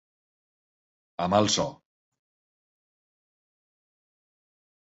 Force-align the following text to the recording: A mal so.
A 1.25 1.27
mal 1.33 1.49
so. 1.57 1.67